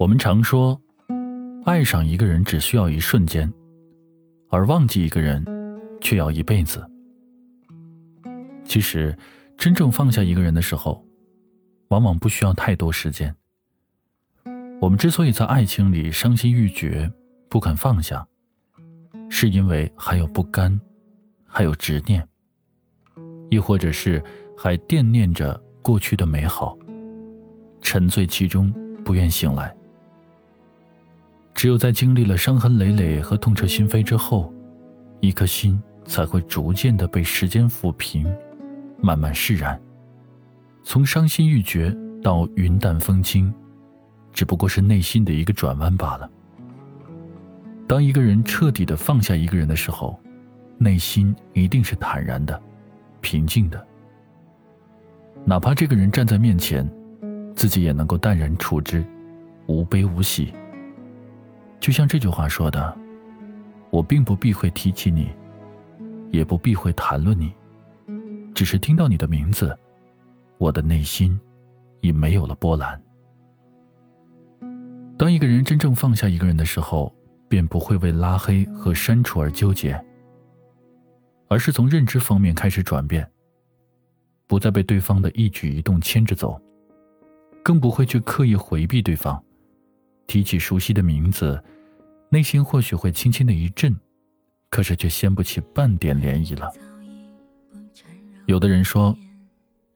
[0.00, 0.80] 我们常说，
[1.66, 3.52] 爱上一个人只需要一瞬间，
[4.48, 5.44] 而忘记一个人
[6.00, 6.82] 却要一辈子。
[8.64, 9.14] 其实，
[9.58, 11.04] 真正放下一个人的时候，
[11.88, 13.36] 往往不需要太多时间。
[14.80, 17.12] 我们之所以在爱情里伤心欲绝、
[17.50, 18.26] 不肯放下，
[19.28, 20.80] 是因为还有不甘，
[21.44, 22.26] 还有执念，
[23.50, 24.24] 亦或者是
[24.56, 26.74] 还惦念着过去的美好，
[27.82, 28.72] 沉醉其中，
[29.04, 29.76] 不愿醒来。
[31.60, 34.50] 只有在经历了伤痕累累和痛彻心扉之后，
[35.20, 38.34] 一颗心才会逐渐的被时间抚平，
[38.98, 39.78] 慢慢释然。
[40.82, 43.52] 从伤心欲绝到云淡风轻，
[44.32, 46.30] 只不过是内心的一个转弯罢了。
[47.86, 50.18] 当一个人彻底的放下一个人的时候，
[50.78, 52.58] 内心一定是坦然的、
[53.20, 53.86] 平静的。
[55.44, 56.90] 哪怕这个人站在面前，
[57.54, 59.04] 自己也能够淡然处之，
[59.66, 60.54] 无悲无喜。
[61.80, 62.96] 就像这句话说的，
[63.90, 65.30] 我并不避讳提起你，
[66.30, 67.52] 也不避讳谈论你，
[68.54, 69.76] 只是听到你的名字，
[70.58, 71.40] 我的内心
[72.02, 73.00] 已没有了波澜。
[75.16, 77.12] 当一个人真正放下一个人的时候，
[77.48, 79.98] 便不会为拉黑和删除而纠结，
[81.48, 83.28] 而是从认知方面开始转变，
[84.46, 86.60] 不再被对方的一举一动牵着走，
[87.64, 89.42] 更不会去刻意回避对方。
[90.30, 91.60] 提起熟悉的名字，
[92.28, 93.92] 内心或许会轻轻的一震，
[94.68, 96.72] 可是却掀不起半点涟漪了。
[98.46, 99.12] 有的人说，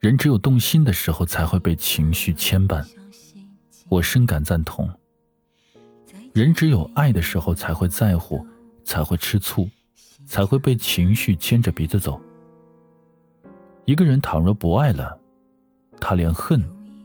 [0.00, 2.84] 人只有动心的时候才会被情绪牵绊，
[3.88, 4.90] 我深感赞同。
[6.32, 8.44] 人只有爱的时候才会在乎，
[8.82, 9.70] 才会吃醋，
[10.26, 12.20] 才会被情绪牵着鼻子走。
[13.84, 15.16] 一个人倘若不爱了，
[16.00, 16.60] 他连恨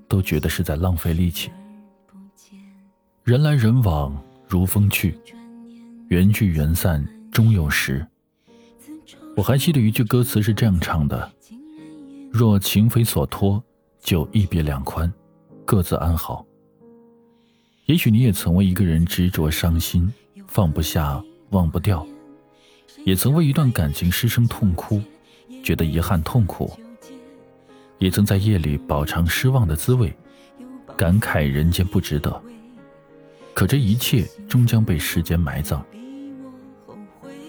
[0.08, 1.52] 都觉得是在浪费力气。
[3.30, 5.16] 人来人往如风去，
[6.08, 8.04] 缘聚缘散终有时。
[9.36, 11.32] 我还记得一句歌词是这样唱的
[12.34, 13.64] ：“若情非所托，
[14.02, 15.14] 就一别两宽，
[15.64, 16.44] 各自安好。”
[17.86, 20.12] 也许你也曾为一个人执着伤心，
[20.48, 22.04] 放不下，忘不掉；
[23.06, 25.00] 也曾为一段感情失声痛哭，
[25.64, 26.68] 觉得遗憾痛苦；
[28.00, 30.12] 也曾在夜里饱尝失望的滋味，
[30.98, 32.42] 感慨人间不值得。
[33.59, 35.86] 可这一切终将被时间埋葬。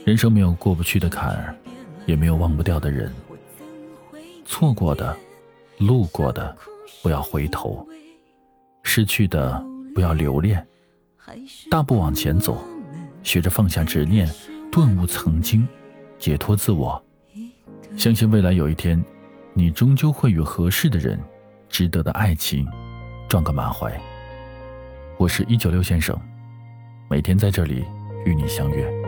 [0.04, 1.54] 人生没有过不去的坎儿，
[2.04, 3.14] 也没有忘不掉的人。
[4.44, 5.16] 错过的，
[5.78, 6.56] 路过的，
[7.00, 7.86] 不要回头；
[8.82, 10.66] 失去的，不要留恋。
[11.70, 12.58] 大步往前走，
[13.22, 14.28] 学着放下执念，
[14.72, 15.64] 顿悟曾经，
[16.18, 17.00] 解脱自我。
[17.96, 19.00] 相信未来有一天，
[19.54, 21.16] 你终究会与合适的人、
[21.68, 22.66] 值得的爱情
[23.28, 23.96] 撞个满怀。
[25.20, 26.18] 我是一九六先生，
[27.10, 27.84] 每天在这里
[28.24, 28.99] 与你相约。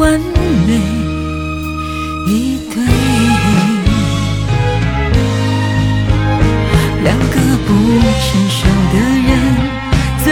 [0.00, 0.18] 完
[0.66, 0.72] 美
[2.26, 2.74] 一对。
[7.04, 7.36] 两个
[7.66, 7.68] 不
[8.24, 8.58] 成熟
[8.92, 8.96] 的
[9.28, 9.30] 人，
[10.24, 10.26] 最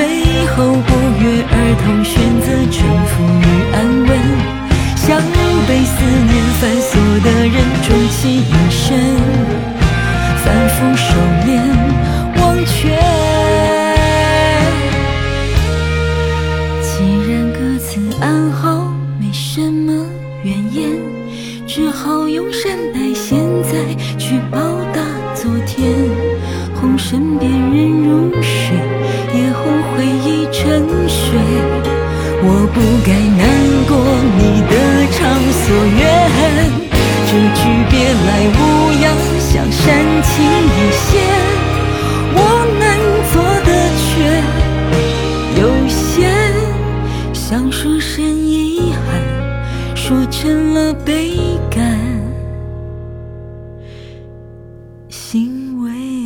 [0.46, 1.52] 后不约而
[1.84, 2.10] 同选
[2.40, 2.76] 择臣
[3.08, 3.12] 服
[3.44, 3.76] 与安
[4.06, 4.10] 稳，
[4.96, 5.06] 像
[5.68, 5.94] 被思
[6.30, 6.90] 念反锁
[7.22, 8.80] 的人，终其一生
[10.42, 11.06] 反复收
[11.44, 11.46] 敛
[12.40, 13.27] 忘却。
[21.88, 23.72] 只好用善待现在
[24.18, 24.58] 去报
[24.92, 25.00] 答
[25.34, 25.88] 昨天。
[26.74, 28.76] 哄身边人入睡，
[29.32, 31.40] 也哄回忆沉睡。
[32.42, 33.48] 我不该难
[33.88, 33.96] 过
[34.36, 34.72] 你的
[35.14, 35.16] 偿
[35.50, 35.64] 所
[35.96, 36.04] 愿，
[37.24, 38.60] 这句别来无。
[40.92, 41.12] 限，
[42.34, 42.38] 我
[42.78, 42.84] 能
[43.32, 43.32] 做
[43.64, 43.68] 的
[44.04, 44.08] 却
[45.58, 45.96] 有限。
[47.32, 51.47] 想说声遗憾，说成了悲。
[55.32, 56.17] 因为。